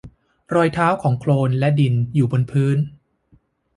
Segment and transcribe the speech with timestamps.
[0.55, 2.77] รอยเท้าของโคลนและดินอยู่บนพื้น